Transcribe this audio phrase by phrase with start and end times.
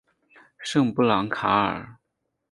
[0.57, 1.97] 圣布朗卡尔。